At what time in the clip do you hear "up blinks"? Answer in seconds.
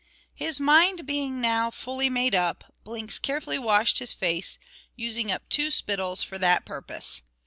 2.33-3.19